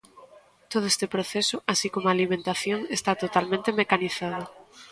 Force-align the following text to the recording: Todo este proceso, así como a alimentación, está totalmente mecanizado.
Todo 0.71 0.85
este 0.93 1.07
proceso, 1.15 1.55
así 1.73 1.87
como 1.93 2.07
a 2.07 2.15
alimentación, 2.17 2.79
está 2.97 3.11
totalmente 3.23 3.75
mecanizado. 3.81 4.43